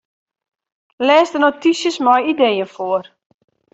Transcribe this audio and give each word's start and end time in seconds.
Lês 1.07 1.29
de 1.33 1.39
notysjes 1.43 1.97
mei 2.05 2.23
ideeën 2.33 2.69
foar. 2.75 3.05